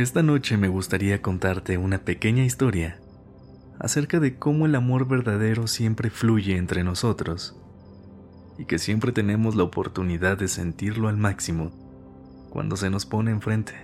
[0.00, 2.98] Esta noche me gustaría contarte una pequeña historia
[3.78, 7.54] acerca de cómo el amor verdadero siempre fluye entre nosotros
[8.56, 11.70] y que siempre tenemos la oportunidad de sentirlo al máximo
[12.48, 13.74] cuando se nos pone enfrente.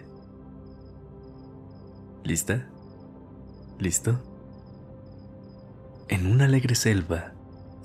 [2.25, 2.67] ¿Lista?
[3.79, 4.19] ¿Listo?
[6.09, 7.35] En una alegre selva,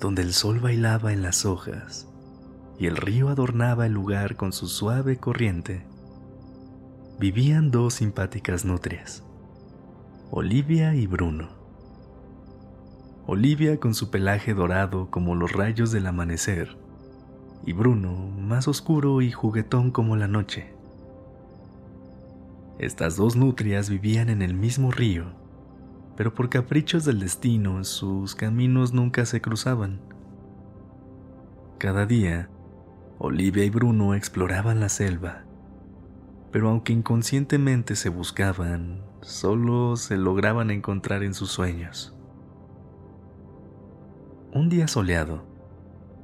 [0.00, 2.08] donde el sol bailaba en las hojas
[2.78, 5.84] y el río adornaba el lugar con su suave corriente,
[7.22, 9.22] vivían dos simpáticas nutrias,
[10.32, 11.50] Olivia y Bruno.
[13.28, 16.76] Olivia con su pelaje dorado como los rayos del amanecer,
[17.64, 20.74] y Bruno más oscuro y juguetón como la noche.
[22.80, 25.26] Estas dos nutrias vivían en el mismo río,
[26.16, 30.00] pero por caprichos del destino sus caminos nunca se cruzaban.
[31.78, 32.50] Cada día,
[33.20, 35.44] Olivia y Bruno exploraban la selva,
[36.52, 42.14] pero aunque inconscientemente se buscaban, solo se lograban encontrar en sus sueños.
[44.52, 45.46] Un día soleado,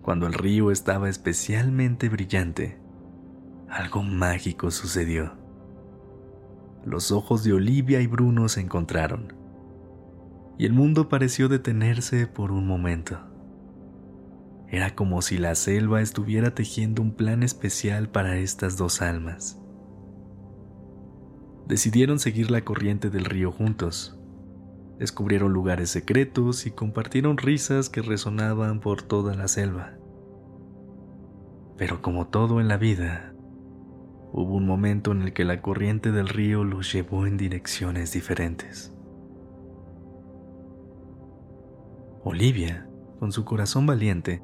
[0.02, 2.78] cuando el río estaba especialmente brillante,
[3.70, 5.32] algo mágico sucedió.
[6.84, 9.32] Los ojos de Olivia y Bruno se encontraron,
[10.58, 13.18] y el mundo pareció detenerse por un momento.
[14.68, 19.62] Era como si la selva estuviera tejiendo un plan especial para estas dos almas
[21.68, 24.18] decidieron seguir la corriente del río juntos.
[24.98, 29.92] Descubrieron lugares secretos y compartieron risas que resonaban por toda la selva.
[31.76, 33.34] Pero como todo en la vida,
[34.32, 38.94] hubo un momento en el que la corriente del río los llevó en direcciones diferentes.
[42.24, 42.88] Olivia,
[43.20, 44.42] con su corazón valiente,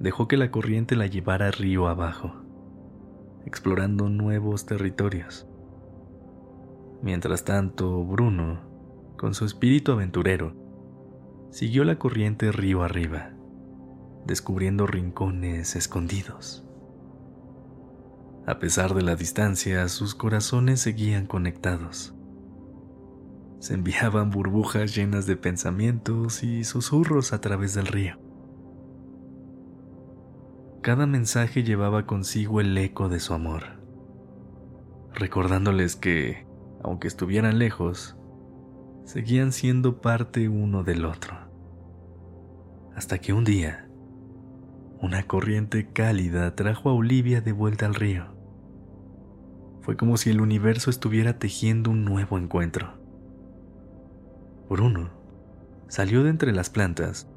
[0.00, 2.32] dejó que la corriente la llevara río abajo,
[3.44, 5.46] explorando nuevos territorios.
[7.02, 8.60] Mientras tanto, Bruno,
[9.18, 10.54] con su espíritu aventurero,
[11.50, 13.30] siguió la corriente río arriba,
[14.24, 16.64] descubriendo rincones escondidos.
[18.46, 22.14] A pesar de la distancia, sus corazones seguían conectados.
[23.58, 28.18] Se enviaban burbujas llenas de pensamientos y susurros a través del río.
[30.82, 33.62] Cada mensaje llevaba consigo el eco de su amor,
[35.14, 36.51] recordándoles que
[36.82, 38.16] aunque estuvieran lejos,
[39.04, 41.36] seguían siendo parte uno del otro.
[42.94, 43.88] Hasta que un día,
[45.00, 48.26] una corriente cálida trajo a Olivia de vuelta al río.
[49.80, 53.00] Fue como si el universo estuviera tejiendo un nuevo encuentro.
[54.68, 55.10] Bruno
[55.88, 57.28] salió de entre las plantas,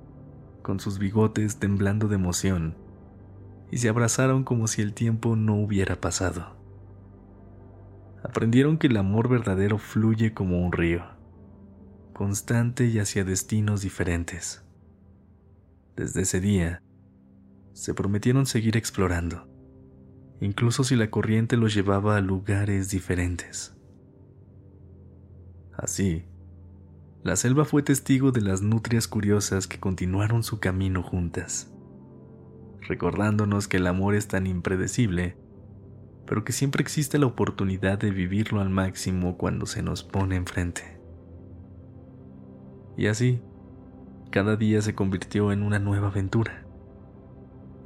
[0.61, 2.77] con sus bigotes temblando de emoción,
[3.71, 6.54] y se abrazaron como si el tiempo no hubiera pasado
[8.25, 11.05] aprendieron que el amor verdadero fluye como un río,
[12.11, 14.65] constante y hacia destinos diferentes.
[15.95, 16.81] Desde ese día,
[17.73, 19.47] se prometieron seguir explorando,
[20.41, 23.77] incluso si la corriente los llevaba a lugares diferentes.
[25.77, 26.25] Así,
[27.23, 31.71] la selva fue testigo de las nutrias curiosas que continuaron su camino juntas,
[32.81, 35.37] recordándonos que el amor es tan impredecible
[36.25, 40.99] pero que siempre existe la oportunidad de vivirlo al máximo cuando se nos pone enfrente.
[42.97, 43.41] Y así,
[44.31, 46.65] cada día se convirtió en una nueva aventura.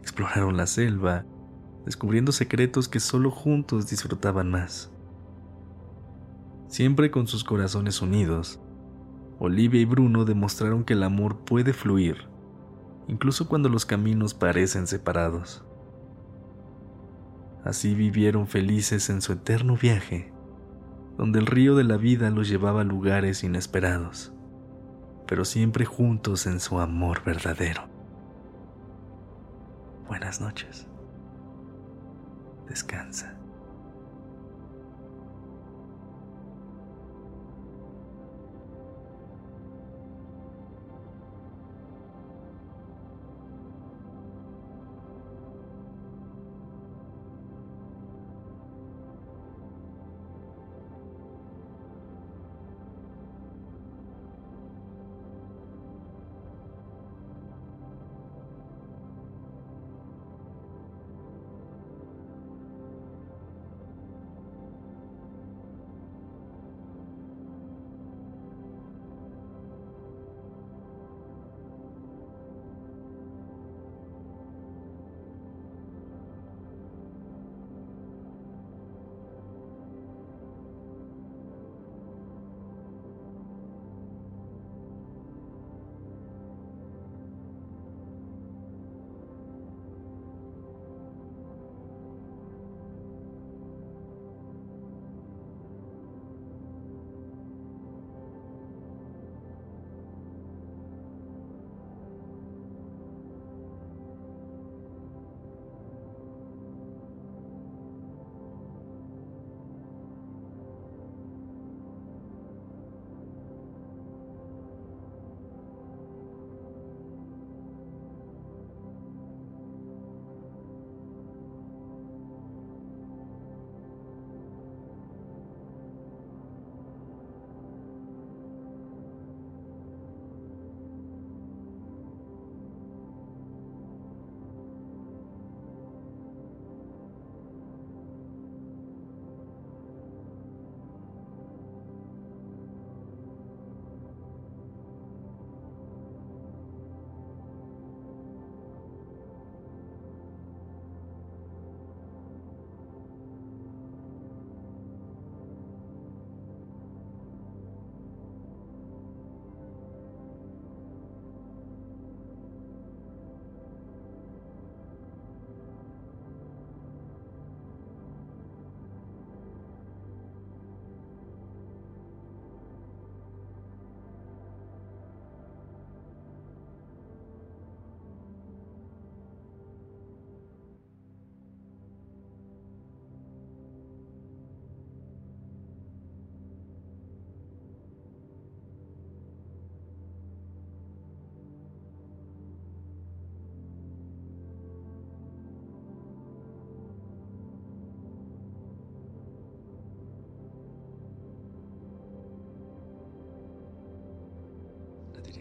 [0.01, 1.25] Exploraron la selva,
[1.86, 4.92] descubriendo secretos que solo juntos disfrutaban más.
[6.68, 8.59] Siempre con sus corazones unidos,
[9.39, 12.27] Olivia y Bruno demostraron que el amor puede fluir,
[13.07, 15.63] incluso cuando los caminos parecen separados.
[17.63, 20.31] Así vivieron felices en su eterno viaje,
[21.17, 24.33] donde el río de la vida los llevaba a lugares inesperados,
[25.27, 27.83] pero siempre juntos en su amor verdadero.
[30.07, 30.88] Buenas noches.
[32.67, 33.38] Descansa.